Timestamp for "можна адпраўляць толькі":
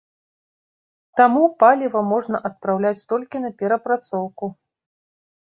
2.13-3.43